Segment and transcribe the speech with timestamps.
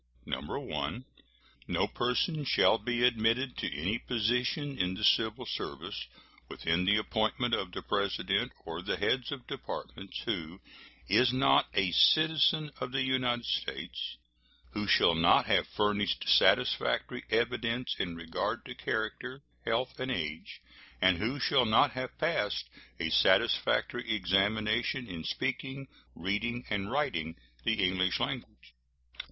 [0.23, 1.05] 1.
[1.67, 6.07] No person shall be admitted to any position in the civil service
[6.49, 10.59] within the appointment of the President or the heads of Departments who
[11.07, 14.17] is not a citizen of the United States;
[14.71, 20.61] who shall not have furnished satisfactory evidence in regard to character, health, and age,
[20.99, 22.67] and who shall not have passed
[22.99, 28.73] a satisfactory examination in speaking, reading, and writing the English language.